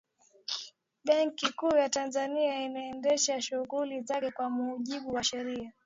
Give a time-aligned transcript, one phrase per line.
[1.03, 5.73] benki kuu ya tanzania inaendesha shughuli zake kwa mujibu wa sheria